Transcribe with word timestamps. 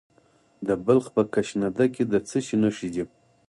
د 0.67 0.69
بلخ 0.85 1.05
په 1.15 1.21
کشنده 1.33 1.85
کې 1.93 2.03
د 2.11 2.13
څه 2.29 2.37
شي 2.45 2.55
نښې 2.63 2.89
دي؟ 2.93 3.03